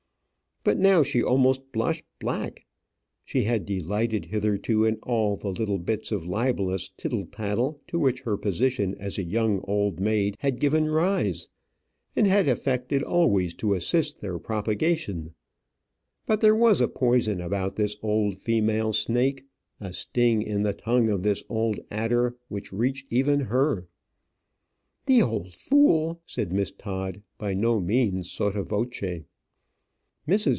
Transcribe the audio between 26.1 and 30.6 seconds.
said Miss Todd, by no means sotto voce. Mrs.